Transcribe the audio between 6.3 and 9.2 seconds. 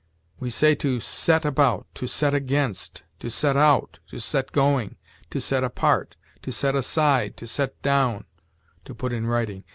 to set aside, to set down (to put